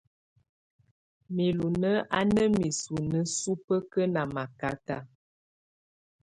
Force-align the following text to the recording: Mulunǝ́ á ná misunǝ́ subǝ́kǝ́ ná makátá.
Mulunǝ́ 1.35 2.05
á 2.17 2.19
ná 2.33 2.43
misunǝ́ 2.57 3.29
subǝ́kǝ́ 3.37 4.05
ná 4.13 4.21
makátá. 4.35 4.97